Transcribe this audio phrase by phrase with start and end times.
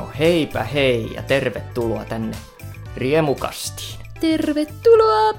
[0.00, 2.36] No heipä hei ja tervetuloa tänne
[2.96, 4.00] Riemukastiin.
[4.20, 5.32] Tervetuloa!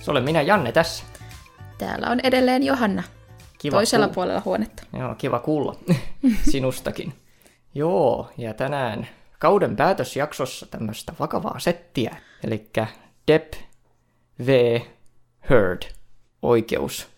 [0.00, 1.04] Se olen minä Janne tässä.
[1.78, 3.02] Täällä on edelleen Johanna.
[3.58, 4.14] Kiva toisella kuulla.
[4.14, 4.82] puolella huonetta.
[4.98, 5.76] Joo, kiva kuulla
[6.50, 7.14] sinustakin.
[7.74, 9.08] Joo, ja tänään
[9.38, 12.16] kauden päätösjaksossa tämmöistä vakavaa settiä.
[12.44, 12.70] Eli
[13.28, 13.54] Depp
[14.46, 14.80] v.
[15.50, 15.82] Heard.
[16.42, 17.08] Oikeus.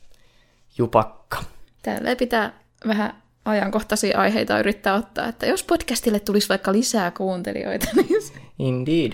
[0.78, 1.44] Jupakka.
[1.82, 2.52] Täällä pitää
[2.86, 9.12] vähän ajankohtaisia aiheita yrittää ottaa, että jos podcastille tulisi vaikka lisää kuuntelijoita, niin se- Indeed.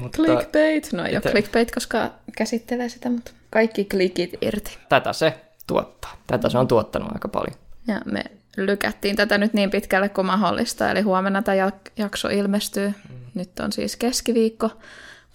[0.00, 0.92] Mutta clickbait.
[0.92, 4.78] No ei ole Että- clickbait, koska käsittelee sitä, mutta kaikki klikit irti.
[4.88, 6.16] tätä se tuottaa.
[6.26, 7.56] Tätä se on tuottanut aika paljon.
[7.88, 8.24] Ja me
[8.56, 12.88] lykättiin tätä nyt niin pitkälle kuin mahdollista, eli huomenna tämä jak- jakso ilmestyy.
[12.88, 13.14] Mm.
[13.34, 14.70] Nyt on siis keskiviikko,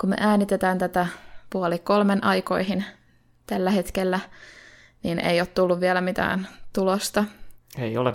[0.02, 1.07] kun me äänitetään tätä
[1.49, 2.85] puoli kolmen aikoihin
[3.48, 4.20] tällä hetkellä,
[5.04, 7.23] niin ei ole tullut vielä mitään tulosta.
[7.77, 8.13] Ei ole.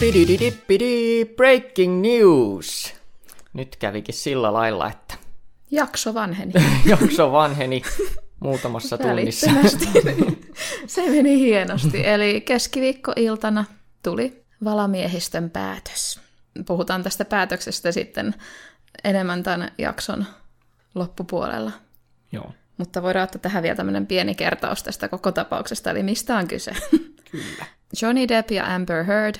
[0.00, 2.94] Pidididipidi, breaking news!
[3.52, 5.14] Nyt kävikin sillä lailla, että
[5.70, 6.52] Jakso vanheni.
[7.00, 7.82] jakso vanheni
[8.40, 9.50] muutamassa tunnissa.
[10.86, 12.06] Se meni hienosti.
[12.06, 13.64] Eli keskiviikkoiltana
[14.02, 16.20] tuli valamiehistön päätös.
[16.66, 18.34] Puhutaan tästä päätöksestä sitten
[19.04, 20.26] enemmän tämän jakson
[20.94, 21.72] loppupuolella.
[22.32, 26.48] Joo, Mutta voidaan ottaa tähän vielä tämmöinen pieni kertaus tästä koko tapauksesta, eli mistä on
[26.48, 26.72] kyse.
[27.30, 27.66] kyllä.
[28.02, 29.34] Johnny Depp ja Amber Heard,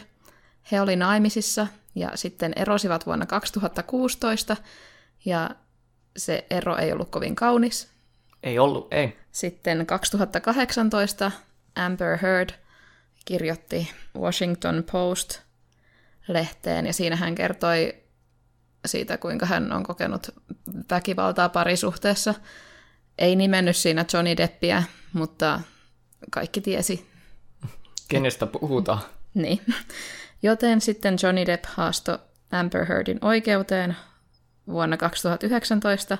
[0.72, 4.56] he oli naimisissa ja sitten erosivat vuonna 2016,
[5.24, 5.50] ja
[6.16, 7.88] se ero ei ollut kovin kaunis.
[8.42, 9.16] Ei ollut, ei.
[9.32, 11.32] Sitten 2018
[11.74, 12.50] Amber Heard
[13.24, 17.94] kirjoitti Washington Post-lehteen, ja siinä hän kertoi
[18.86, 20.26] siitä, kuinka hän on kokenut
[20.90, 22.34] väkivaltaa parisuhteessa.
[23.18, 25.60] Ei nimennyt siinä Johnny Deppiä, mutta
[26.30, 27.11] kaikki tiesi.
[28.12, 29.00] Kenestä puhutaan?
[29.34, 29.60] Niin.
[30.42, 32.18] Joten sitten Johnny Depp haastoi
[32.52, 33.96] Amber Heardin oikeuteen
[34.66, 36.18] vuonna 2019,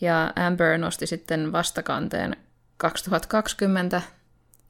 [0.00, 2.36] ja Amber nosti sitten vastakanteen
[2.76, 4.02] 2020,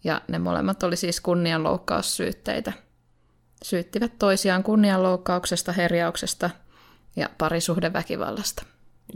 [0.04, 2.72] ja ne molemmat oli siis kunnianloukkaussyytteitä.
[3.64, 6.50] Syyttivät toisiaan kunnianloukkauksesta, herjauksesta
[7.16, 8.62] ja parisuhdeväkivallasta.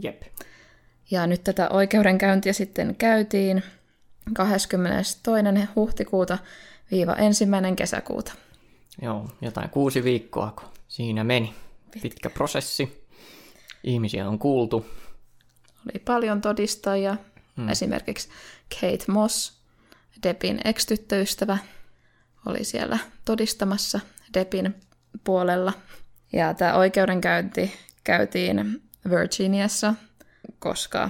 [0.03, 0.21] Jep.
[1.11, 3.63] Ja nyt tätä oikeudenkäyntiä sitten käytiin
[4.33, 5.19] 22.
[5.75, 6.37] huhtikuuta
[6.91, 8.33] viiva ensimmäinen kesäkuuta.
[9.01, 11.53] Joo, jotain kuusi viikkoa, kun siinä meni.
[12.01, 13.05] Pitkä prosessi.
[13.83, 14.85] Ihmisiä on kuultu.
[15.85, 17.17] Oli paljon todistajia,
[17.55, 17.69] mm.
[17.69, 18.29] esimerkiksi
[18.81, 19.61] Kate Moss,
[20.23, 21.57] Deppin ex-tyttöystävä,
[22.45, 23.99] oli siellä todistamassa
[24.33, 24.75] Deppin
[25.23, 25.73] puolella.
[26.33, 27.73] Ja tämä oikeudenkäynti
[28.03, 29.93] käytiin Virginiassa,
[30.59, 31.09] koska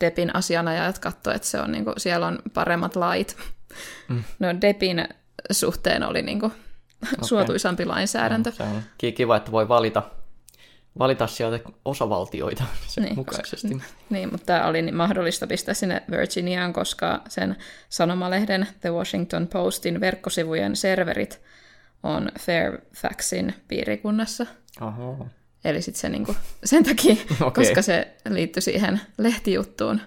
[0.00, 3.36] Deppin asianajajat katsoivat, että se on, niinku, siellä on paremmat lait.
[4.08, 4.24] Mm.
[4.38, 5.08] No Deppin
[5.50, 7.18] suhteen oli niinku, okay.
[7.22, 8.52] suotuisampi lainsäädäntö.
[8.52, 10.02] Se on ki- kiva, että voi valita,
[10.98, 13.82] valita sieltä osavaltioita sen Niin, mukaisesti.
[14.10, 17.56] Niin, mutta tämä oli mahdollista pistää sinne Virginiaan, koska sen
[17.88, 21.40] sanomalehden The Washington Postin verkkosivujen serverit
[22.02, 24.46] on Fairfaxin piirikunnassa.
[24.80, 25.26] Oho.
[25.64, 27.64] Eli sitten se niinku, sen takia, okay.
[27.64, 30.00] koska se liittyi siihen lehtijuttuun,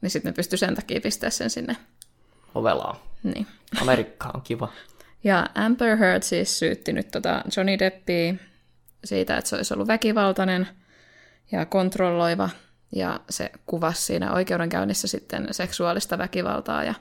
[0.00, 1.76] niin sitten ne pystyi sen takia pistää sen sinne.
[2.54, 3.06] Ovelaa.
[3.22, 3.46] Niin.
[3.80, 4.68] Amerikka on kiva.
[5.24, 8.34] Ja Amber Heard siis syytti nyt tota Johnny Deppia
[9.04, 10.68] siitä, että se olisi ollut väkivaltainen
[11.52, 12.50] ja kontrolloiva,
[12.94, 16.94] ja se kuvasi siinä oikeudenkäynnissä sitten seksuaalista väkivaltaa ja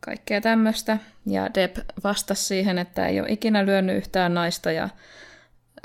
[0.00, 0.98] kaikkea tämmöistä.
[1.26, 4.88] Ja Depp vastasi siihen, että ei ole ikinä lyönyt yhtään naista, ja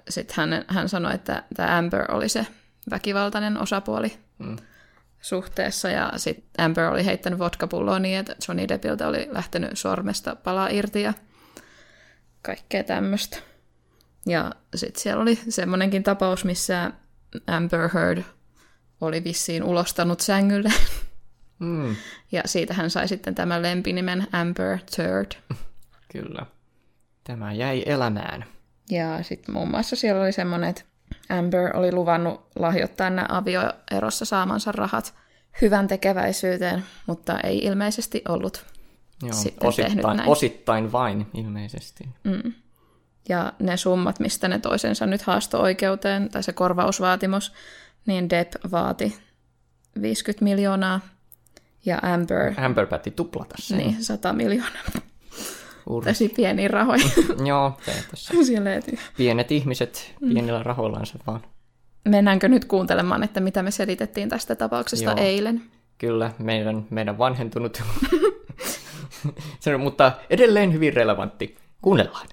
[0.10, 2.48] sitten hän, hän sanoi, että tämä Amber oli se
[2.92, 4.58] väkivaltainen osapuoli Mm.
[5.22, 10.68] Suhteessa, ja sitten Amber oli heittänyt vodkapulloa niin, että Johnny Deppiltä oli lähtenyt sormesta pala
[10.68, 11.14] irti ja
[12.42, 13.38] kaikkea tämmöistä.
[14.26, 16.92] Ja sitten siellä oli semmoinenkin tapaus, missä
[17.48, 18.24] Amber Heard
[19.02, 20.70] oli vissiin ulostanut sängylle,
[21.60, 21.96] Mm,
[22.32, 25.32] ja siitä hän sai sitten tämän lempinimen Amber Third.
[26.12, 26.46] kyllä.
[27.24, 28.46] Tämä jäi elämään.
[28.90, 30.82] Ja sitten muun muassa siellä oli semmoinen, että
[31.30, 35.14] Amber oli luvannut lahjoittaa nämä avioerossa saamansa rahat
[35.62, 38.66] hyvän tekeväisyyteen, mutta ei ilmeisesti ollut.
[39.24, 40.30] Joo, Sitten tehnyt osittain, näin.
[40.30, 42.10] osittain vain ilmeisesti.
[42.24, 42.54] Mm.
[43.30, 47.54] Ja ne summat, mistä ne toisensa nyt haasto oikeuteen, tai se korvausvaatimus,
[48.06, 49.18] niin Depp vaati
[50.02, 51.00] 50 miljoonaa
[51.86, 53.78] ja Amber Amber päätti tuplata sen.
[53.78, 54.84] niin 100 miljoonaa.
[55.92, 57.06] Ur- Tosi pieniä rahoja
[57.46, 57.78] Joo,
[58.12, 58.34] tässä.
[59.18, 61.42] Pienet ihmiset pienillä rahoillansa vaan.
[62.08, 65.16] Mennäänkö nyt kuuntelemaan, että mitä me selitettiin tästä tapauksesta Joo.
[65.20, 65.62] eilen?
[65.98, 67.84] Kyllä, meidän, meidän vanhentunut.
[69.60, 71.58] se on, mutta edelleen hyvin relevantti.
[71.82, 72.28] Kuunnellaan.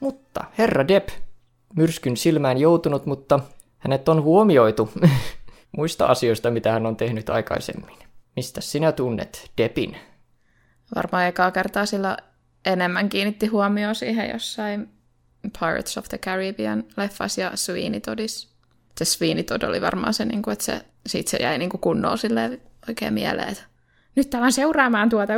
[0.00, 1.08] Mutta herra Depp,
[1.76, 3.40] myrskyn silmään joutunut, mutta
[3.78, 4.90] hänet on huomioitu
[5.76, 7.96] muista asioista, mitä hän on tehnyt aikaisemmin.
[8.36, 9.96] Mistä sinä tunnet Deppin?
[10.94, 12.16] Varmaan ekaa kertaa sillä
[12.64, 14.88] enemmän kiinnitti huomioon siihen jossain
[15.60, 18.52] Pirates of the Caribbean leffas ja Sweeney Toddis.
[18.98, 21.80] Se Sweeney Todd oli varmaan se, niin kuin, että se, siitä se jäi niin kuin
[21.80, 22.16] kunnolla
[22.88, 23.64] oikein mieleen, että
[24.16, 25.32] nyt tämän seuraamaan tuota.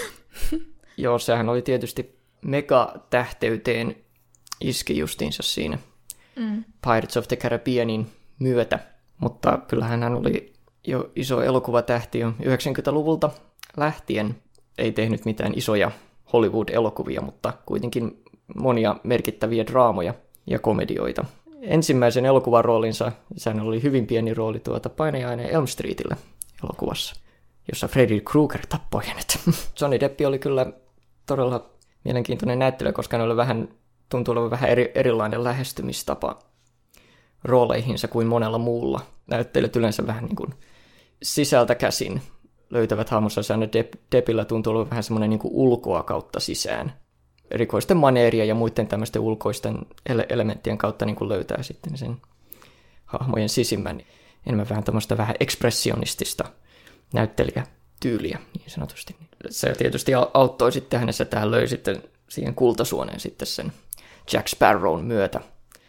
[0.96, 3.96] Joo, sehän oli tietysti megatähteyteen
[4.60, 5.78] iski justiinsa siinä
[6.36, 6.64] mm.
[6.82, 8.06] Pirates of the Caribbeanin
[8.38, 8.78] myötä.
[9.18, 10.52] Mutta kyllähän hän oli
[10.86, 13.30] jo iso elokuvatähti jo 90-luvulta
[13.76, 14.36] lähtien.
[14.78, 15.90] Ei tehnyt mitään isoja
[16.32, 18.22] Hollywood-elokuvia, mutta kuitenkin
[18.56, 20.14] monia merkittäviä draamoja
[20.46, 21.24] ja komedioita.
[21.62, 26.16] Ensimmäisen elokuvan roolinsa, sehän oli hyvin pieni rooli tuota painajainen Elm Streetille
[26.64, 27.14] elokuvassa,
[27.68, 29.38] jossa Freddy Krueger tappoi hänet.
[29.80, 30.66] Johnny Depp oli kyllä
[31.26, 31.70] todella
[32.04, 33.68] mielenkiintoinen näyttelijä, koska hän oli vähän,
[34.08, 36.38] tuntuu olevan vähän eri, erilainen lähestymistapa
[37.44, 39.00] rooleihinsa kuin monella muulla.
[39.26, 40.54] Näyttelijät yleensä vähän niin kuin
[41.22, 42.22] sisältä käsin
[42.70, 43.40] löytävät hahmonsa.
[43.72, 46.92] Depp, Deppillä tuntuu olevan vähän semmoinen niin ulkoa kautta sisään
[47.50, 49.78] erikoisten maneeria ja muiden tämmöisten ulkoisten
[50.10, 52.16] ele- elementtien kautta niin kuin löytää sitten sen
[53.04, 54.02] hahmojen sisimmän.
[54.46, 56.44] Enemmän vähän tämmöistä vähän ekspressionistista
[57.12, 59.16] näyttelijätyyliä niin sanotusti.
[59.50, 63.72] Se tietysti auttoi sitten hänessä, että hän löi sitten siihen kultasuoneen sitten sen
[64.32, 65.40] Jack Sparrown myötä.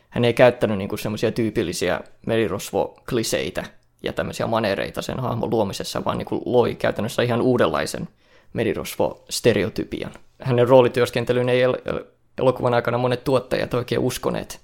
[0.10, 3.66] Hän ei käyttänyt niin semmoisia tyypillisiä merirosvo-kliseitä
[4.04, 8.08] ja tämmöisiä manereita sen hahmon luomisessa, vaan niin kuin loi käytännössä ihan uudenlaisen
[8.54, 10.12] merirosvo-stereotypian
[10.42, 11.78] hänen roolityöskentelyyn ei el-
[12.38, 14.60] elokuvan aikana monet tuottajat oikein uskoneet.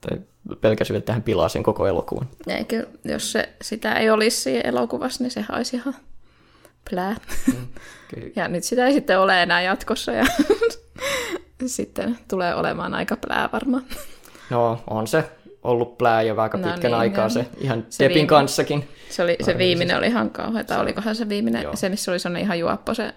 [0.00, 0.18] Tai
[0.60, 2.28] pelkäsivät, että hän pilaa sen koko elokuvan.
[2.46, 5.94] Eikö, jos se, sitä ei olisi siinä elokuvassa, niin se olisi ihan
[6.90, 7.16] plää.
[7.46, 7.66] Mm,
[8.36, 10.24] ja nyt sitä ei sitten ole enää jatkossa ja
[11.66, 13.84] sitten tulee olemaan aika plää varmaan.
[14.50, 15.24] No, on se
[15.68, 17.30] ollut plää jo aika no pitkän niin, aikaa no.
[17.30, 18.88] se ihan se Depin kanssakin.
[19.10, 20.80] Se, oli, se viimeinen oli ihan kauheata.
[20.80, 21.76] Olikohan se viimeinen, Joo.
[21.76, 23.14] se missä oli sellainen ihan juoppo se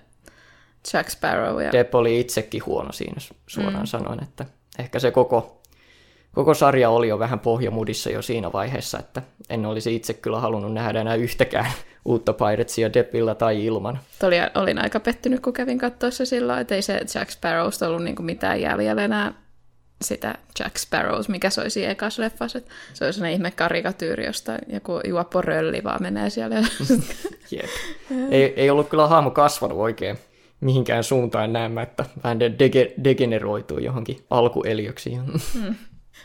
[0.94, 1.62] Jack Sparrow.
[1.62, 1.72] Ja...
[1.72, 3.86] Depp oli itsekin huono siinä suoraan mm.
[3.86, 4.46] sanoen, että
[4.80, 5.62] ehkä se koko,
[6.32, 10.74] koko sarja oli jo vähän pohjamudissa jo siinä vaiheessa, että en olisi itse kyllä halunnut
[10.74, 11.72] nähdä enää yhtäkään
[12.06, 14.00] uutta Piratesia Deppillä tai ilman.
[14.24, 18.26] Oli, olin aika pettynyt, kun kävin katsoessa silloin, että ei se Jack Sparrowsta ollut niin
[18.26, 19.34] mitään jäljellä enää
[20.02, 22.56] sitä Jack Sparrows, mikä se olisi ekas leffas.
[22.56, 26.56] Että se oli sellainen ihme karikatyyri, josta joku juoppo rölli vaan menee siellä.
[27.52, 27.66] Jep.
[28.32, 30.18] Ei, ei ollut kyllä hahmo kasvanut oikein
[30.62, 35.12] mihinkään suuntaan näemättä vähän dege- degeneroituu johonkin alkueliöksi.
[35.56, 35.76] Mm.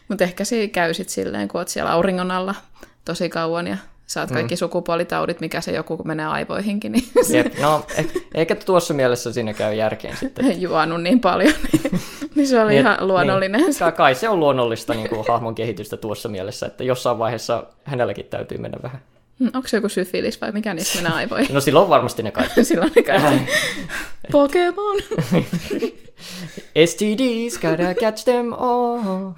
[0.09, 2.55] Mutta ehkä se käy sitten silleen, kun oot siellä auringon alla
[3.05, 3.77] tosi kauan ja
[4.07, 4.59] saat kaikki mm.
[4.59, 6.93] sukupuolitaudit, mikä se joku menee aivoihinkin.
[6.93, 10.61] Niin Jep, no eh, ehkä tuossa mielessä siinä käy järkeen sitten.
[10.63, 12.01] Juonut niin paljon, niin,
[12.37, 13.61] niin se oli niin, ihan luonnollinen.
[13.61, 18.27] Niin, kai se on luonnollista niin kuin hahmon kehitystä tuossa mielessä, että jossain vaiheessa hänelläkin
[18.27, 19.01] täytyy mennä vähän
[19.39, 21.55] Hmm, Onko se joku syfilis vai mikä niistä menee aivoihin?
[21.55, 22.65] No silloin varmasti ne kaikki.
[22.65, 23.53] silloin ne kaikki.
[24.33, 24.97] Pokemon!
[26.87, 29.33] STDs, gotta catch them all.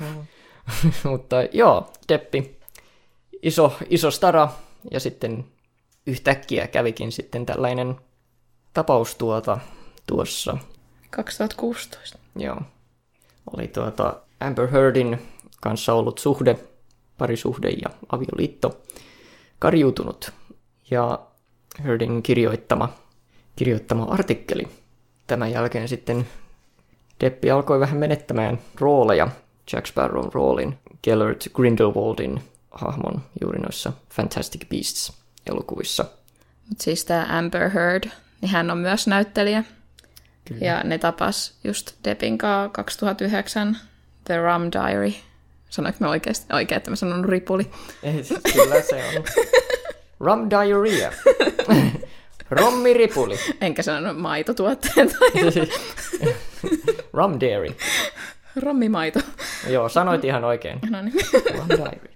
[1.04, 2.58] Mutta joo, Deppi,
[3.42, 4.48] iso, iso stara,
[4.90, 5.44] ja sitten
[6.06, 7.96] yhtäkkiä kävikin sitten tällainen
[8.74, 9.58] tapaus tuota,
[10.06, 10.58] tuossa.
[11.10, 12.18] 2016.
[12.36, 12.60] Joo.
[13.56, 15.18] Oli tuota Amber Heardin
[15.60, 16.58] kanssa ollut suhde,
[17.18, 18.80] parisuhde ja avioliitto
[19.58, 20.32] karjuutunut.
[20.90, 21.18] Ja
[21.84, 22.92] Herdin kirjoittama,
[23.56, 24.68] kirjoittama artikkeli.
[25.26, 26.26] Tämän jälkeen sitten
[27.20, 29.28] Deppi alkoi vähän menettämään rooleja,
[29.72, 36.04] Jack Sparrown roolin, Gellert Grindelwaldin hahmon juuri noissa Fantastic Beasts-elokuvissa.
[36.68, 38.04] Mutta siis tämä Amber Heard,
[38.40, 39.64] niin hän on myös näyttelijä.
[40.48, 40.66] Kyllä.
[40.66, 42.38] Ja ne tapas just Deppin
[42.72, 43.78] 2009
[44.24, 45.12] The Rum Diary
[45.70, 47.70] Sanoinko mä oikeasti oikein, että mä sanon ripuli?
[48.02, 49.24] Ei, kyllä se on.
[50.26, 51.12] Rum diarrhea.
[52.50, 53.38] Rommi ripuli.
[53.60, 55.16] Enkä sanonut maitotuotteet.
[57.12, 57.76] Rum dairy.
[58.56, 59.20] Rommimaito.
[59.68, 60.78] Joo, sanoit ihan oikein.
[60.90, 61.14] No niin.
[61.56, 62.10] Rum diary.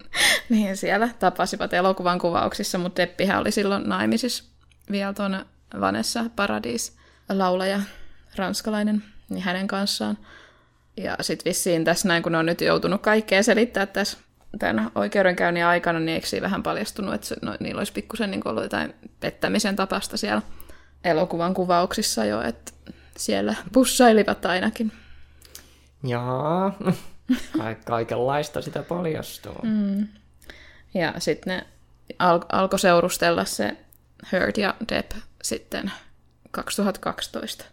[0.48, 4.44] niin, siellä tapasivat elokuvan kuvauksissa, mutta Deppihän oli silloin naimisissa
[4.90, 5.46] vielä tuon
[5.80, 6.96] Vanessa Paradis
[7.28, 7.80] laulaja,
[8.36, 10.18] ranskalainen, niin hänen kanssaan.
[10.96, 14.18] Ja sitten vissiin tässä näin, kun ne on nyt joutunut kaikkea selittää tässä
[14.58, 18.62] tämän oikeudenkäynnin aikana, niin eikö vähän paljastunut, että se, no, niillä olisi pikkusen niin ollut
[18.62, 20.42] jotain pettämisen tapasta siellä
[21.04, 22.72] elokuvan kuvauksissa jo, että
[23.16, 24.92] siellä pussailivat ainakin.
[26.06, 26.78] Jaa,
[27.58, 29.58] Ka- kaikenlaista sitä paljastuu.
[29.62, 30.08] Mm.
[30.94, 31.66] Ja sitten ne
[32.18, 33.76] al- alkoi seurustella se
[34.32, 35.12] Heard ja Depp
[35.42, 35.92] sitten
[36.50, 37.64] 2012.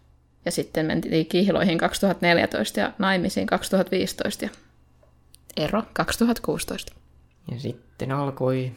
[0.46, 4.50] Ja sitten mentiin kihloihin 2014 ja naimisiin 2015 ja
[5.58, 6.94] ero 2016.
[7.52, 8.72] Ja sitten alkoi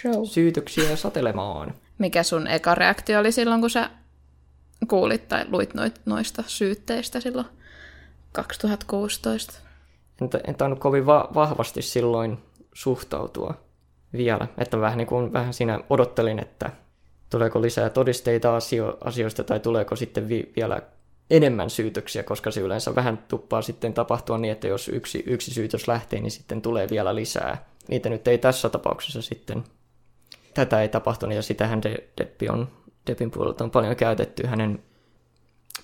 [0.00, 0.24] Show.
[0.24, 1.74] syytöksiä satelemaan.
[1.98, 3.90] Mikä sun eka reaktio oli silloin, kun sä
[4.88, 7.46] kuulit tai luit noit, noista syytteistä silloin
[8.32, 9.52] 2016?
[10.20, 12.38] En, en tainnut kovin va- vahvasti silloin
[12.72, 13.54] suhtautua
[14.12, 14.48] vielä.
[14.58, 16.70] Että vähän, niin kuin, vähän siinä odottelin, että
[17.32, 20.82] tuleeko lisää todisteita asio- asioista tai tuleeko sitten vi- vielä
[21.30, 25.88] enemmän syytöksiä, koska se yleensä vähän tuppaa sitten tapahtua niin, että jos yksi, yksi syytös
[25.88, 27.66] lähtee, niin sitten tulee vielä lisää.
[27.88, 29.64] Niitä nyt ei tässä tapauksessa sitten,
[30.54, 32.68] tätä ei tapahtunut, ja sitähän De- Deppi on,
[33.06, 34.82] Deppin puolelta on paljon käytetty hänen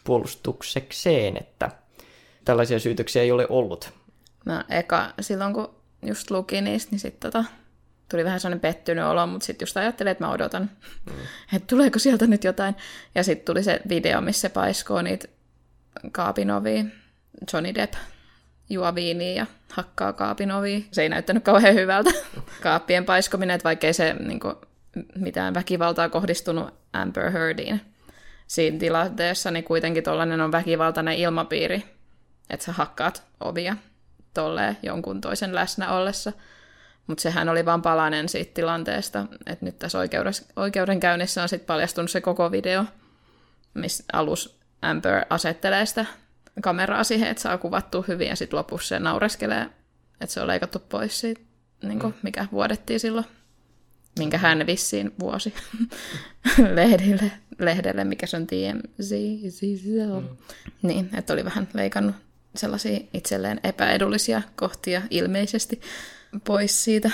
[0.05, 1.71] puolustuksekseen, että
[2.45, 3.91] tällaisia syytöksiä ei ole ollut.
[4.47, 5.75] Mä eka, silloin kun
[6.07, 7.49] just luki niistä, niin sitten tota,
[8.09, 10.71] tuli vähän sellainen pettynyt olo, mutta sitten just ajattelin, että mä odotan,
[11.07, 11.13] mm.
[11.57, 12.77] että tuleeko sieltä nyt jotain.
[13.15, 15.29] Ja sitten tuli se video, missä se paiskoo niitä
[16.13, 16.85] kaapinovia,
[17.53, 17.95] Johnny Depp
[18.71, 20.81] juo viiniä ja hakkaa kaapinovia.
[20.93, 22.11] Se ei näyttänyt kauhean hyvältä.
[22.63, 24.55] Kaappien paiskominen, että vaikkei se niin kuin,
[25.15, 27.81] mitään väkivaltaa kohdistunut Amber Heardiin
[28.47, 31.85] siinä tilanteessa, niin kuitenkin tuollainen on väkivaltainen ilmapiiri,
[32.51, 33.77] että sä hakkaat ovia
[34.35, 36.33] tolleen jonkun toisen läsnä ollessa.
[37.09, 39.99] Mutta sehän oli vain palanen siitä tilanteesta, että nyt tässä
[40.57, 42.85] oikeudenkäynnissä on sitten paljastunut se koko video,
[43.75, 46.07] missä alus Amber asettelee sitä
[46.61, 49.67] kameraa siihen, että saa kuvattua hyvin, ja sitten lopussa se naureskelee,
[50.21, 51.41] että se on leikattu pois siitä,
[51.83, 53.27] niin kuin, mikä vuodettiin silloin,
[54.19, 55.55] minkä hän vissiin vuosi
[56.75, 59.13] lehdelle, lehdelle, mikä se on TMZ.
[60.21, 60.37] Mm.
[60.83, 62.17] Niin, että oli vähän leikannut
[62.55, 65.81] sellaisia itselleen epäedullisia kohtia ilmeisesti
[66.47, 67.11] pois siitä.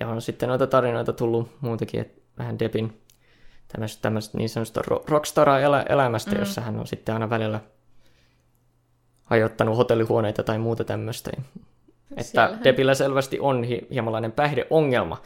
[0.00, 3.00] Ja on sitten noita tarinoita tullut muutenkin, että vähän Debin
[3.68, 6.38] tämmöistä, tämmöistä niin sanotusta rockstar-elämästä, mm.
[6.38, 7.60] jossa hän on sitten aina välillä
[9.24, 11.30] hajottanut hotellihuoneita tai muuta tämmöistä.
[12.10, 12.64] Että siellähän...
[12.64, 15.22] Debillä selvästi on hi- hiemanlainen päihdeongelma.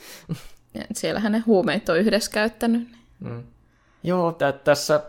[0.74, 2.88] Ja siellähän ne huumeet on yhdessä käyttänyt.
[3.20, 3.42] Mm.
[4.02, 5.00] Joo, t- tässä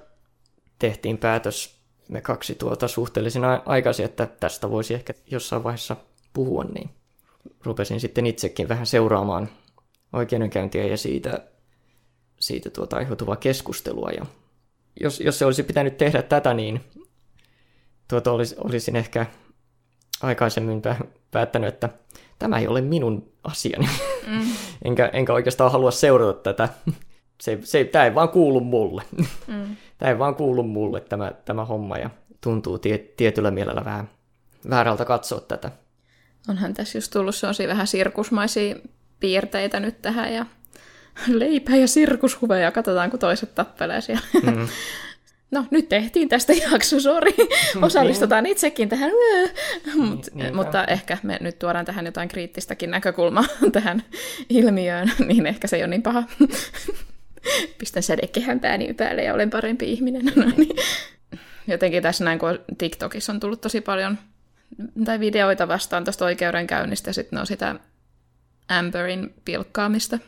[0.80, 5.96] tehtiin päätös me kaksi tuota suhteellisen aikaisin, että tästä voisi ehkä jossain vaiheessa
[6.34, 6.90] puhua, niin
[7.64, 9.50] rupesin sitten itsekin vähän seuraamaan
[10.14, 11.48] oikeudenkäyntiä ja siitä,
[12.40, 14.10] siitä tuota aiheutuvaa keskustelua.
[14.10, 14.26] Ja
[15.00, 16.82] jos, jos se olisi pitänyt tehdä tätä, niin
[18.08, 19.26] tuota olisi, olisin ehkä
[20.22, 20.82] aikaisemmin
[21.32, 21.90] päättänyt, että
[22.40, 23.90] tämä ei ole minun asiani.
[24.28, 24.42] Mm.
[24.86, 26.70] enkä, enkä oikeastaan halua seurata tätä.
[27.42, 29.04] Se, se, tämä ei vaan kuulu mulle.
[29.48, 29.76] Mm.
[29.98, 32.10] tämä ei vaan kuulu mulle tämä, tämä homma ja
[32.42, 34.10] tuntuu tie, tietyllä mielellä vähän
[34.70, 35.72] väärältä katsoa tätä.
[36.48, 38.76] Onhan tässä just tullut sellaisia vähän sirkusmaisia
[39.20, 40.46] piirteitä nyt tähän ja
[41.28, 44.26] leipää ja sirkushuveja, katsotaan kun toiset tappelee siellä.
[44.44, 44.68] Mm.
[45.52, 47.34] No, nyt tehtiin tästä jakso, sori.
[47.82, 48.52] Osallistutaan niin.
[48.52, 49.12] itsekin tähän.
[49.96, 54.04] Mut, niin, mutta ehkä me nyt tuodaan tähän jotain kriittistäkin näkökulmaa tähän
[54.50, 56.24] ilmiöön, niin ehkä se ei ole niin paha.
[57.78, 60.26] Pistän sädekehän pääni päälle ja olen parempi ihminen.
[60.36, 60.76] No, niin.
[61.68, 64.18] Jotenkin tässä näin, kun TikTokissa on tullut tosi paljon
[65.06, 67.76] tai videoita vastaan tuosta oikeudenkäynnistä, ja sitten on sitä
[68.68, 70.20] Amberin pilkkaamista.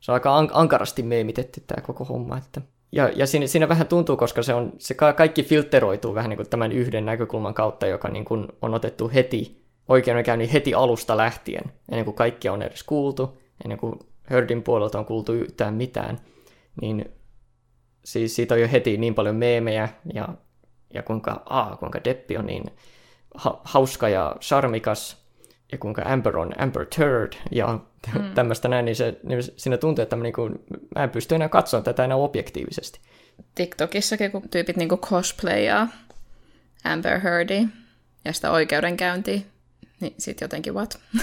[0.00, 2.60] Se on aika an- ankarasti meemitetty tämä koko homma, että
[2.92, 6.50] ja, ja siinä, siinä vähän tuntuu, koska se, on, se kaikki filteroituu vähän niin kuin
[6.50, 12.04] tämän yhden näkökulman kautta, joka niin kuin on otettu heti oikeudenkäynnin heti alusta lähtien, ennen
[12.04, 13.94] kuin kaikki on edes kuultu, ennen kuin
[14.30, 16.18] Herdin puolelta on kuultu yhtään mitään,
[16.80, 17.04] niin
[18.04, 20.28] siis siitä on jo heti niin paljon meemejä ja,
[20.94, 22.64] ja kuinka, aa, kuinka Deppi on niin
[23.34, 25.16] ha, hauska ja charmikas
[25.72, 27.78] ja kuinka Amber on Amber Turd ja
[28.14, 28.34] mm.
[28.34, 30.64] tämmöistä näin, niin, se, niin siinä tuntuu, että mä, niin kuin,
[30.96, 33.00] mä en pysty enää katsomaan tätä enää objektiivisesti.
[33.54, 35.88] TikTokissakin, kun tyypit niin kuin cosplayaa
[36.84, 37.68] Amber Heardi
[38.24, 39.40] ja sitä oikeudenkäyntiä,
[40.00, 40.98] niin sit jotenkin what?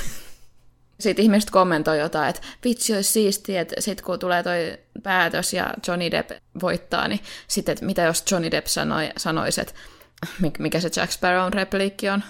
[0.99, 5.73] Sitten ihmiset kommentoi jotain, että vitsi olisi siistiä, että sitten kun tulee toi päätös ja
[5.87, 9.73] Johnny Depp voittaa, niin sitten, että mitä jos Johnny Depp sanoi, sanoisi, että
[10.59, 12.23] mikä se Jack Sparrown repliikki on?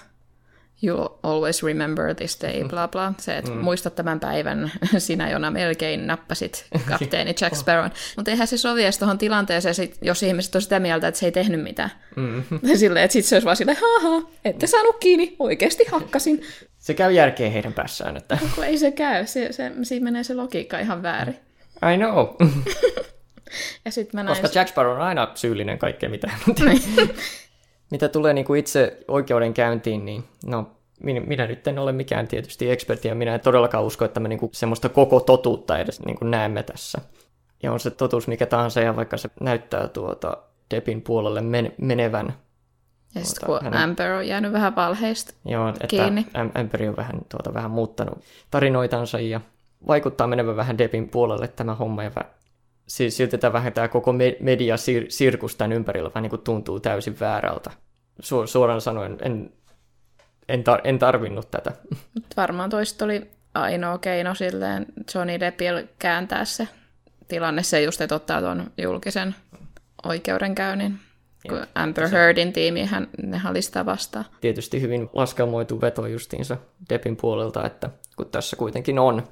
[0.84, 3.14] You always remember this day, bla bla.
[3.18, 3.58] Se, että mm.
[3.58, 7.86] muistat tämän päivän, sinä jona melkein nappasit kapteeni Jack Sparrow.
[8.16, 11.32] Mutta eihän se sovi edes tuohon tilanteeseen, jos ihmiset on sitä mieltä, että se ei
[11.32, 11.92] tehnyt mitään.
[12.16, 12.44] Mm.
[12.78, 16.42] Silleen, että sitten se olisi vaan silleen, haha, ette saanut kiinni, oikeasti hakkasin.
[16.78, 18.18] Se käy järkeen heidän päässään.
[18.18, 18.38] Että...
[18.58, 21.40] No, ei se käy, se, se, siinä menee se logiikka ihan väärin.
[21.94, 22.28] I know.
[23.86, 24.42] ja sit mä näin...
[24.42, 26.38] Koska Jack Sparrow on aina syyllinen kaikkeen mitään.
[27.92, 30.68] Mitä tulee niin kuin itse oikeudenkäyntiin, niin no,
[31.04, 34.30] minä, minä nyt en ole mikään tietysti ekspertti, ja minä en todellakaan usko, että me
[34.30, 37.02] niin kuin semmoista koko totuutta edes niin kuin näemme tässä.
[37.64, 40.38] Ja on se totuus mikä tahansa, ja vaikka se näyttää tuota
[40.72, 42.34] Depin puolelle men- menevän,
[43.16, 43.80] Ja sitten kun hänen...
[43.80, 46.28] Amber on jäänyt vähän valheista Joo, että kiinni.
[46.56, 49.42] Amber on vähän, tuota, vähän muuttanut tarinoitansa ja
[49.88, 52.04] vaikuttaa menevän vähän Depin puolelle tämä homma.
[52.04, 52.12] Ja
[52.88, 57.72] silti tämä vähän tämä koko mediasirkus tämän ympärillä vähän niin kuin tuntuu täysin väärältä.
[58.24, 59.54] Su- suoraan sanoen, en,
[60.50, 61.72] en, tar- en tarvinnut tätä.
[62.38, 66.68] Varmaan toista oli ainoa keino silleen Johnny Deppil kääntää se
[67.28, 69.36] tilanne, se just, että ottaa tuon julkisen
[70.04, 71.00] oikeudenkäynnin.
[71.50, 74.26] Kun Amber Heardin tiimi, hän, ne oli sitä vastaan.
[74.42, 76.58] Tietysti hyvin laskelmoitu veto justiinsa
[76.90, 79.28] Deppin puolelta, että kun tässä kuitenkin on,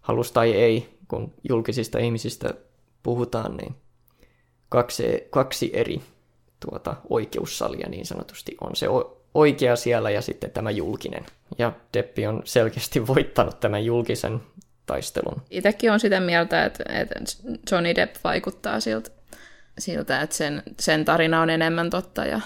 [0.00, 2.54] halus tai ei, kun julkisista ihmisistä
[3.08, 3.74] puhutaan, niin
[4.68, 6.02] kaksi, kaksi eri
[6.60, 8.86] tuota, oikeussalia niin sanotusti on se
[9.34, 11.26] oikea siellä ja sitten tämä julkinen.
[11.58, 14.40] Ja Deppi on selkeästi voittanut tämän julkisen
[14.86, 15.42] taistelun.
[15.50, 17.14] Itsekin on sitä mieltä, että, että
[17.70, 19.10] Johnny Depp vaikuttaa siltä,
[19.78, 22.24] siltä että sen, sen tarina on enemmän totta.
[22.24, 22.40] Ja,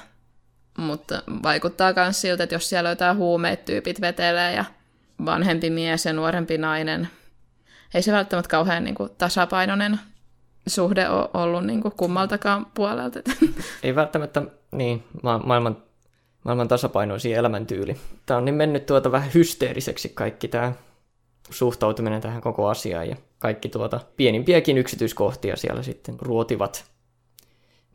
[0.78, 4.64] mutta vaikuttaa myös siltä, että jos siellä jotain huumeet tyypit vetelee ja
[5.24, 7.08] vanhempi mies ja nuorempi nainen,
[7.94, 10.00] ei se välttämättä kauhean niin kuin, tasapainoinen
[10.66, 13.20] suhde ole ollut niin kuin, kummaltakaan puolelta.
[13.82, 14.42] Ei välttämättä
[14.72, 15.76] niin, ma- maailman,
[16.44, 17.96] maailman tasapainoisin elämäntyyli.
[18.26, 20.72] Tämä on niin mennyt tuota vähän hysteeriseksi kaikki tämä
[21.50, 26.84] suhtautuminen tähän koko asiaan ja kaikki tuota pienimpiäkin yksityiskohtia siellä sitten ruotivat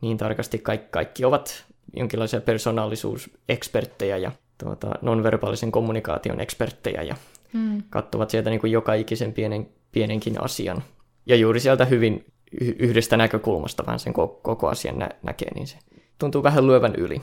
[0.00, 0.58] niin tarkasti.
[0.58, 1.64] Kaikki, kaikki ovat
[1.96, 4.32] jonkinlaisia persoonallisuuseksperttejä ja
[4.64, 7.16] tuota, nonverbaalisen kommunikaation eksperttejä ja
[7.52, 7.82] hmm.
[7.90, 10.82] katsovat sieltä niin kuin joka ikisen pienen, pienenkin asian.
[11.26, 12.24] Ja juuri sieltä hyvin
[12.60, 14.12] yhdestä näkökulmasta vähän sen
[14.42, 15.78] koko asian nä- näkee, niin se
[16.18, 17.22] tuntuu vähän lyövän yli.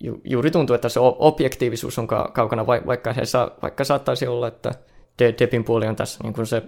[0.00, 4.48] Ju- juuri tuntuu, että se objektiivisuus on ka- kaukana, vaikka, se saa, vaikka saattaisi olla,
[4.48, 4.74] että
[5.18, 6.62] De- Deppin puoli on tässä niin kuin se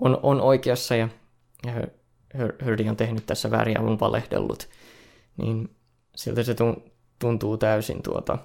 [0.00, 1.08] on, on oikeassa ja,
[1.66, 1.72] ja
[2.64, 4.68] Hurdy on tehnyt tässä väärin on valehdellut,
[5.36, 5.70] niin
[6.16, 6.54] siltä se
[7.18, 8.38] tuntuu täysin tuota,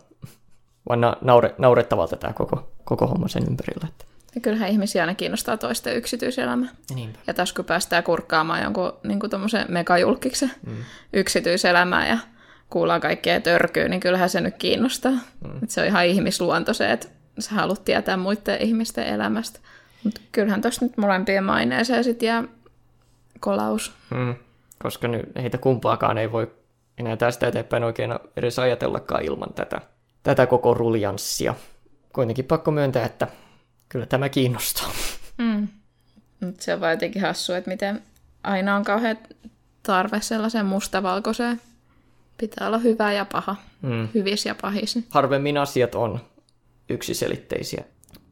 [0.90, 3.88] vaan na- naure- naurettavalta tämä koko, koko homma sen ympärillä.
[3.90, 4.15] Että.
[4.36, 6.66] Ja kyllähän ihmisiä aina kiinnostaa toisten yksityiselämä.
[6.96, 7.20] Niinpä.
[7.28, 9.20] Ja tässä kun päästään kurkkaamaan jonkun niin
[9.68, 10.76] megajulkiksen mm.
[11.14, 12.18] yksityiselämää ja
[12.70, 15.12] kuullaan kaikkea törkyä, niin kyllähän se nyt kiinnostaa.
[15.12, 15.56] Mm.
[15.64, 17.08] Että se on ihan ihmisluonto se, että
[17.40, 19.60] sä haluat tietää muiden ihmisten elämästä.
[20.04, 22.44] Mutta kyllähän tuossa nyt molempien maineeseen sitten jää
[23.40, 23.94] kolaus.
[24.10, 24.36] Mm.
[24.84, 26.52] Koska nyt heitä kumpaakaan ei voi
[26.98, 29.82] enää tästä eteenpäin oikein edes ajatellakaan ilman tätä,
[30.24, 31.56] tätä koko ruljanssia.
[32.14, 33.28] Kuitenkin pakko myöntää, että
[33.96, 34.92] kyllä tämä kiinnostaa.
[35.38, 35.68] Mm.
[36.40, 38.02] Mut se on vaan jotenkin hassu, että miten
[38.44, 39.18] aina on kauhean
[39.84, 41.62] tarve sellaiseen mustavalkoiseen.
[42.38, 44.08] Pitää olla hyvä ja paha, mm.
[44.14, 45.00] hyvis ja pahis.
[45.10, 46.20] Harvemmin asiat on
[46.90, 47.84] yksiselitteisiä,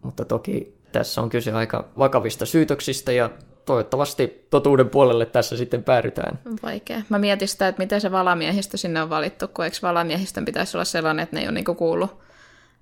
[0.02, 3.30] mutta toki tässä on kyse aika vakavista syytöksistä ja
[3.66, 6.40] toivottavasti totuuden puolelle tässä sitten päädytään.
[6.64, 7.02] Vaikea.
[7.10, 10.86] Mä mietin sitä, että miten se valamiehistö sinne on valittu, kun eikö valamiehistön pitäisi olla
[10.86, 12.20] sellainen, että ne ei ole niinku kuullut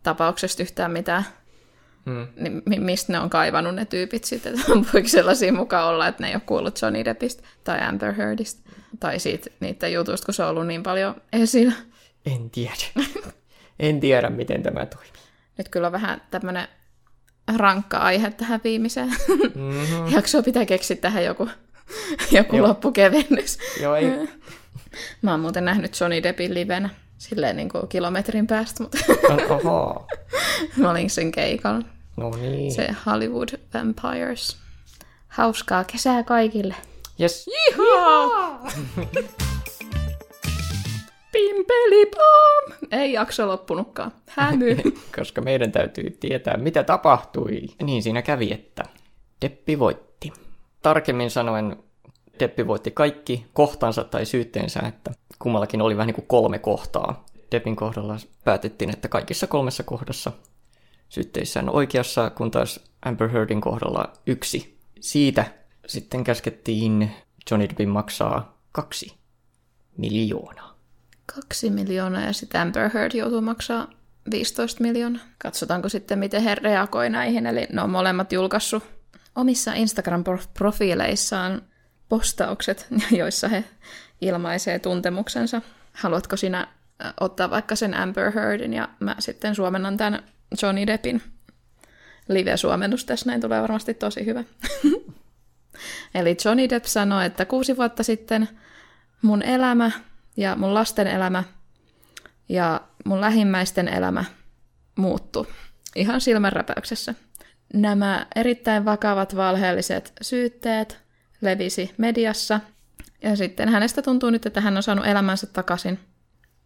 [0.03, 1.25] tapauksesta yhtään mitään.
[2.05, 2.27] Hmm.
[2.65, 4.53] Niin mistä ne on kaivannut ne tyypit sitten?
[4.93, 8.69] Voiko sellaisia mukaan olla, että ne ei ole kuullut Johnny Deppistä tai Amber Heardista?
[8.99, 11.73] Tai siitä niiden jutuista, kun se on ollut niin paljon esillä?
[12.25, 13.05] En tiedä.
[13.79, 15.11] en tiedä, miten tämä toimii.
[15.57, 16.67] Nyt kyllä on vähän tämmöinen
[17.57, 19.09] rankka aihe tähän viimeiseen
[19.55, 20.11] mm-hmm.
[20.15, 20.43] jaksoon.
[20.43, 21.49] Pitää keksiä tähän joku,
[22.31, 22.67] joku Joo.
[22.67, 23.57] loppukevennys.
[23.81, 24.29] Joo, ei.
[25.21, 28.97] Mä oon muuten nähnyt Johnny Deppin livenä silleen niin kuin kilometrin päästä, mutta
[29.49, 30.07] Oho.
[30.77, 31.85] Mä olin sen keikalla.
[32.17, 32.71] No niin.
[32.71, 34.57] Se Hollywood Vampires.
[35.27, 36.75] Hauskaa kesää kaikille.
[37.21, 37.45] Yes.
[41.31, 42.87] Pimpelipom!
[42.91, 44.11] Ei jakso loppunutkaan.
[44.29, 44.77] Hämy.
[45.17, 47.61] Koska meidän täytyy tietää, mitä tapahtui.
[47.83, 48.83] Niin siinä kävi, että
[49.41, 50.33] Deppi voitti.
[50.81, 51.77] Tarkemmin sanoen
[52.39, 57.25] Deppi voitti kaikki kohtansa tai syytteensä, että kummallakin oli vähän niin kuin kolme kohtaa.
[57.51, 60.31] Deppin kohdalla päätettiin, että kaikissa kolmessa kohdassa
[61.11, 64.77] syytteissään oikeassa, kun taas Amber Heardin kohdalla yksi.
[64.99, 65.45] Siitä
[65.87, 67.11] sitten käskettiin
[67.51, 69.17] Johnny Deppin maksaa kaksi
[69.97, 70.79] miljoonaa.
[71.35, 73.87] Kaksi miljoonaa ja sitten Amber Heard joutuu maksaa
[74.31, 75.21] 15 miljoonaa.
[75.37, 77.45] Katsotaanko sitten, miten he reagoi näihin.
[77.45, 78.83] Eli ne on molemmat julkaissut
[79.35, 81.61] omissa Instagram-profiileissaan
[82.09, 82.87] postaukset,
[83.19, 83.63] joissa he
[84.21, 85.61] ilmaisee tuntemuksensa.
[85.93, 86.67] Haluatko sinä
[87.19, 90.23] ottaa vaikka sen Amber Heardin ja mä sitten suomennan tämän
[90.61, 91.21] Johnny Deppin
[92.27, 94.43] live-suomennus tässä, näin tulee varmasti tosi hyvä.
[96.15, 98.49] Eli Johnny Depp sanoi, että kuusi vuotta sitten
[99.21, 99.91] mun elämä
[100.37, 101.43] ja mun lasten elämä
[102.49, 104.25] ja mun lähimmäisten elämä
[104.95, 105.47] muuttu
[105.95, 107.15] ihan silmänräpäyksessä.
[107.73, 110.99] Nämä erittäin vakavat valheelliset syytteet
[111.41, 112.59] levisi mediassa
[113.21, 115.99] ja sitten hänestä tuntuu nyt, että hän on saanut elämänsä takaisin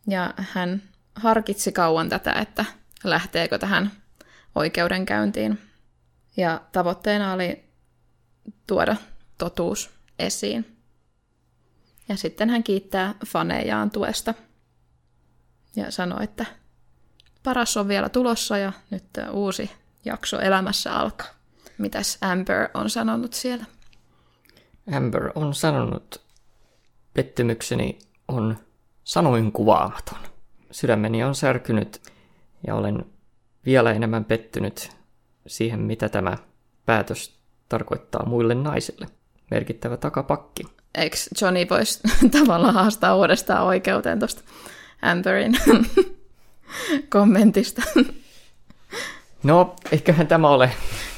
[0.07, 0.81] ja hän
[1.15, 2.65] harkitsi kauan tätä, että
[3.03, 3.91] lähteekö tähän
[4.55, 5.59] oikeudenkäyntiin.
[6.37, 7.63] Ja tavoitteena oli
[8.67, 8.95] tuoda
[9.37, 10.77] totuus esiin.
[12.09, 14.33] Ja sitten hän kiittää fanejaan tuesta
[15.75, 16.45] ja sanoi, että
[17.43, 19.71] paras on vielä tulossa ja nyt uusi
[20.05, 21.27] jakso elämässä alkaa.
[21.77, 23.65] Mitäs Amber on sanonut siellä?
[24.95, 26.21] Amber on sanonut,
[27.13, 28.57] pettymykseni on
[29.03, 30.19] sanoin kuvaamaton.
[30.71, 32.01] Sydämeni on särkynyt
[32.67, 33.05] ja olen
[33.65, 34.89] vielä enemmän pettynyt
[35.47, 36.37] siihen, mitä tämä
[36.85, 39.07] päätös tarkoittaa muille naisille.
[39.51, 40.63] Merkittävä takapakki.
[40.95, 41.99] Eikö Johnny voisi
[42.41, 44.41] tavallaan haastaa uudestaan oikeuteen tuosta
[45.01, 45.57] Amberin
[47.09, 47.81] kommentista?
[49.43, 50.71] No, eiköhän tämä ole.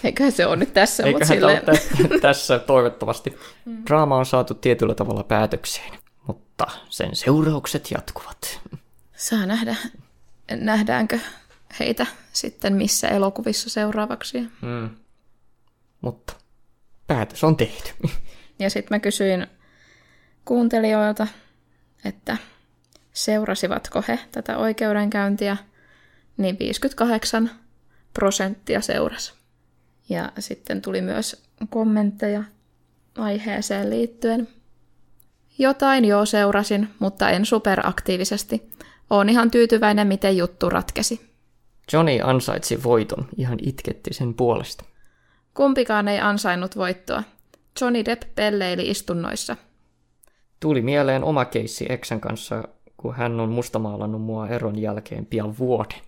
[0.03, 1.61] Eiköhän se ole nyt tässä, eiköhän mutta silleen...
[1.65, 3.37] Tä- tässä toivottavasti.
[3.65, 3.83] Mm.
[3.87, 8.59] Draama on saatu tietyllä tavalla päätökseen, mutta sen seuraukset jatkuvat.
[9.15, 9.75] Saa nähdä,
[10.51, 11.19] nähdäänkö
[11.79, 14.41] heitä sitten missä elokuvissa seuraavaksi.
[14.61, 14.89] Mm.
[16.01, 16.33] Mutta
[17.07, 17.89] päätös on tehty.
[18.59, 19.47] Ja sitten mä kysyin
[20.45, 21.27] kuuntelijoilta,
[22.05, 22.37] että
[23.13, 25.57] seurasivatko he tätä oikeudenkäyntiä,
[26.37, 27.51] niin 58
[28.13, 29.33] prosenttia seurasi.
[30.09, 32.43] Ja sitten tuli myös kommentteja
[33.17, 34.47] aiheeseen liittyen.
[35.57, 38.69] Jotain jo seurasin, mutta en superaktiivisesti.
[39.09, 41.29] Oon ihan tyytyväinen, miten juttu ratkesi.
[41.93, 44.83] Johnny ansaitsi voiton, ihan itketti sen puolesta.
[45.53, 47.23] Kumpikaan ei ansainnut voittoa.
[47.81, 49.55] Johnny Depp pelleili istunnoissa.
[50.59, 52.63] Tuli mieleen oma keissi Eksän kanssa,
[52.97, 55.99] kun hän on mustamaalannut mua eron jälkeen pian vuoden.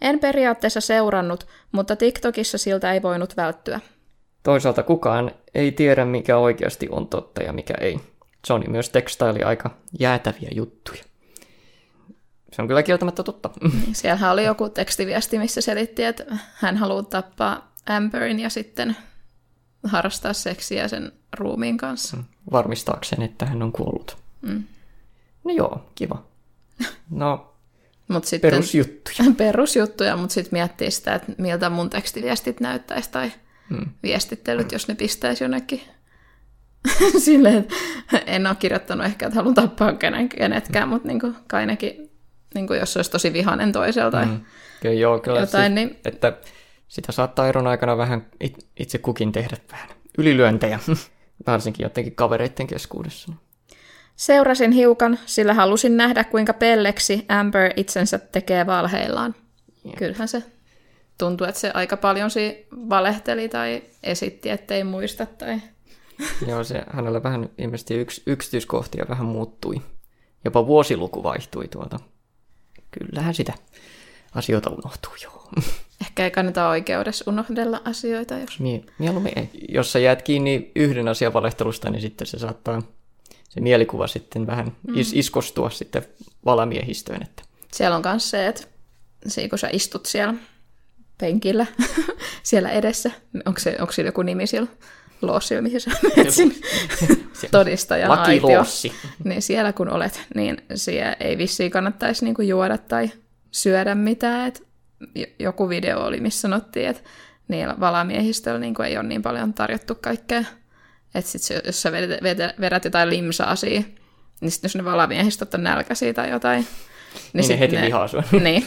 [0.00, 3.80] En periaatteessa seurannut, mutta TikTokissa siltä ei voinut välttyä.
[4.42, 8.00] Toisaalta kukaan ei tiedä, mikä oikeasti on totta ja mikä ei.
[8.48, 11.02] Johnny myös tekstaili aika jäätäviä juttuja.
[12.52, 13.50] Se on kyllä kieltämättä totta.
[13.62, 18.96] Niin, siellähän oli joku tekstiviesti, missä selitti, että hän haluaa tappaa Amberin ja sitten
[19.84, 22.16] harrastaa seksiä sen ruumiin kanssa.
[22.16, 22.24] Mm.
[22.52, 24.16] Varmistaakseen, että hän on kuollut.
[24.42, 24.64] Mm.
[25.44, 26.22] No joo, kiva.
[27.10, 27.52] No,
[28.08, 29.30] Mut sitten, perusjuttuja.
[29.36, 33.32] Perusjuttuja, mutta sitten miettii sitä, että miltä mun tekstiviestit näyttäisi tai
[33.70, 33.86] mm.
[34.02, 35.80] viestittelyt, jos ne pistäisi jonnekin
[37.24, 37.74] silleen, että
[38.26, 42.10] en ole kirjoittanut ehkä, että haluan tappaa kenen, kenetkään, mutta niin kuin, kai nekin,
[42.54, 44.40] niin kuin jos olisi tosi vihainen toiselta tai mm.
[44.80, 46.00] kyllä, joo, kyllä jotain, siis, niin...
[46.04, 46.32] että
[46.88, 48.26] sitä saattaa eron aikana vähän
[48.80, 49.88] itse kukin tehdä vähän
[50.18, 50.80] ylilyöntejä,
[51.46, 53.32] varsinkin jotenkin kavereiden keskuudessa.
[54.16, 59.34] Seurasin hiukan, sillä halusin nähdä, kuinka pelleksi Amber itsensä tekee valheillaan.
[59.84, 59.94] Jep.
[59.94, 60.42] Kyllähän se
[61.18, 65.26] tuntuu, että se aika paljon si valehteli tai esitti, ettei muista.
[65.26, 65.60] Tai...
[66.48, 69.82] Joo, se hänellä vähän ilmeisesti yks, yksityiskohtia vähän muuttui.
[70.44, 72.00] Jopa vuosiluku vaihtui tuolta.
[72.98, 73.52] Kyllähän sitä
[74.34, 75.48] asioita unohtuu, joo.
[76.00, 78.38] Ehkä ei kannata oikeudessa unohdella asioita.
[78.38, 78.60] Jos...
[78.60, 79.50] Niin, mieluummin ei.
[79.68, 82.82] Jos sä jäät kiinni yhden asian valehtelusta, niin sitten se saattaa
[83.48, 84.98] se mielikuva sitten vähän mm.
[84.98, 86.06] is- iskostua sitten
[86.44, 87.22] valamiehistöön.
[87.22, 87.42] Että.
[87.72, 88.62] Siellä on myös se, että
[89.26, 90.34] se, kun sä istut siellä
[91.18, 91.66] penkillä
[92.42, 93.10] siellä edessä,
[93.44, 94.70] onko, se, onko joku nimi siellä
[95.22, 96.54] loossilla, mihin sä menet sinne
[97.50, 98.64] todistajan aitio.
[99.24, 103.10] Niin siellä kun olet, niin siellä ei vissiin kannattaisi niinku juoda tai
[103.50, 104.48] syödä mitään.
[104.48, 104.66] Et
[105.38, 107.02] joku video oli, missä sanottiin, että
[107.48, 110.44] niillä valamiehistöllä niinku ei ole niin paljon tarjottu kaikkea
[111.14, 113.84] että sit jos sä vedät, vedät, vedät jotain limsaa siihen,
[114.40, 116.66] niin sitten jos ne valamiehistä ottaa nälkäisiä tai jotain,
[117.14, 118.22] niin, niin ne heti ne, vihaa sua.
[118.42, 118.64] Niin.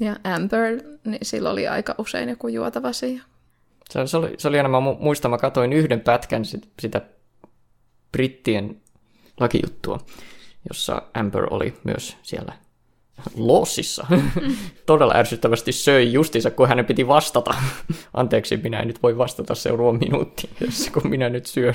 [0.00, 3.22] ja Amber, niin sillä oli aika usein joku juotava siihen.
[3.90, 7.00] Se, se, oli, se oli enemmän, mä muistan, mä katsoin yhden pätkän sit, sitä
[8.12, 8.80] brittien
[9.40, 9.98] lakijuttua,
[10.68, 12.52] jossa Amber oli myös siellä
[13.36, 14.06] lossissa.
[14.86, 17.54] Todella ärsyttävästi söi justiinsa, kun hänen piti vastata.
[18.14, 20.50] Anteeksi, minä en nyt voi vastata seuraavan minuuttiin,
[20.94, 21.74] kun minä nyt syön.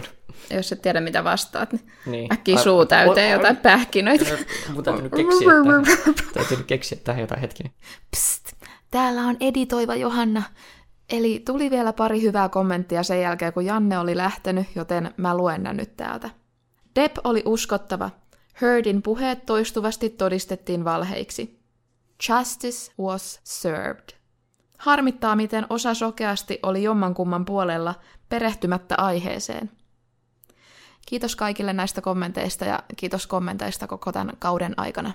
[0.49, 2.33] Jos et tiedä, mitä vastaat, niin, niin.
[2.33, 4.25] äkkiä suu täyteen jotain pähkinöitä.
[4.73, 5.85] Mun täytyy keksiä tähän,
[6.33, 7.71] täytyy keksiä tähän jotain hetkinen.
[8.11, 8.53] Psst,
[8.91, 10.43] täällä on editoiva Johanna.
[11.09, 15.69] Eli tuli vielä pari hyvää kommenttia sen jälkeen, kun Janne oli lähtenyt, joten mä luen
[15.73, 16.29] nyt täältä.
[16.95, 18.09] Depp oli uskottava,
[18.61, 21.59] Heardin puheet toistuvasti todistettiin valheiksi.
[22.29, 24.09] Justice was served.
[24.77, 27.95] Harmittaa, miten osa sokeasti oli jommankumman puolella
[28.29, 29.71] perehtymättä aiheeseen.
[31.05, 35.11] Kiitos kaikille näistä kommenteista ja kiitos kommenteista koko tämän kauden aikana.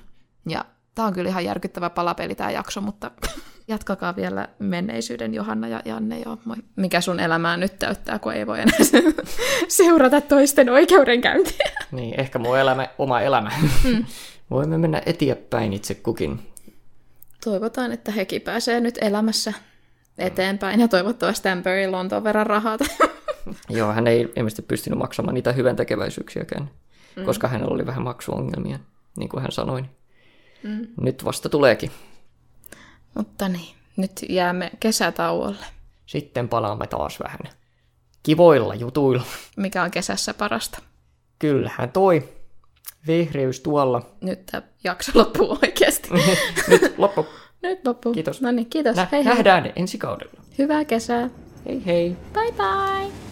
[0.48, 0.64] Ja
[1.00, 3.10] tämä on kyllä ihan järkyttävä palapeli tämä jakso, mutta
[3.68, 6.18] jatkakaa vielä menneisyyden Johanna ja Janne.
[6.18, 6.56] Joo, moi.
[6.76, 8.78] Mikä sun elämää nyt täyttää, kun ei voi enää
[9.68, 11.70] seurata toisten oikeudenkäyntiä?
[11.92, 13.50] Niin, ehkä mun elämä, oma elämä.
[13.84, 14.04] Mm.
[14.50, 16.40] Voimme mennä eteenpäin itse kukin.
[17.44, 19.52] Toivotaan, että hekin pääsee nyt elämässä
[20.18, 22.78] eteenpäin ja toivottavasti Stanbury Lontoon verran rahaa.
[23.68, 26.70] Joo, hän ei ilmeisesti pystynyt maksamaan niitä hyvän tekeväisyyksiäkään,
[27.16, 27.24] mm.
[27.24, 28.78] koska hänellä oli vähän maksuongelmia,
[29.16, 29.84] niin kuin hän sanoi.
[30.62, 30.86] Mm.
[31.00, 31.90] Nyt vasta tuleekin.
[33.14, 35.64] Mutta niin, nyt jäämme kesätauolle.
[36.06, 37.40] Sitten palaamme taas vähän
[38.22, 39.22] kivoilla jutuilla.
[39.56, 40.78] Mikä on kesässä parasta?
[41.38, 42.28] Kyllähän toi
[43.06, 44.02] vehreys tuolla.
[44.20, 46.08] Nyt tämä jakso loppuu oikeasti.
[46.68, 47.26] Nyt loppu.
[47.62, 48.12] Nyt loppu.
[48.12, 48.40] Kiitos.
[48.40, 48.96] No niin, kiitos.
[48.96, 49.34] Nä- hei hei.
[49.34, 50.40] nähdään ensi kaudella.
[50.58, 51.30] Hyvää kesää.
[51.66, 52.16] Hei hei.
[52.32, 53.29] Bye bye.